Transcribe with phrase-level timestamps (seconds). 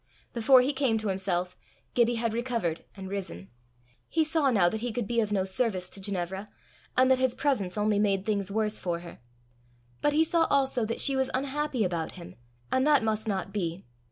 [0.33, 1.55] Before he came to himself,
[1.93, 3.51] Gibbie had recovered and risen.
[4.09, 6.47] He saw now that he could be of no service to Ginevra,
[6.97, 9.19] and that his presence only made things worse for her.
[10.01, 12.33] But he saw also that she was unhappy about him,
[12.71, 13.83] and that must not be.